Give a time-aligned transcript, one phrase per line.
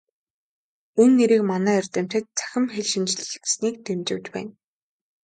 [1.01, 4.53] Энэ нэрийг манай эрдэмтэд "Цахим хэлшинжлэл" гэснийг дэмжиж байна.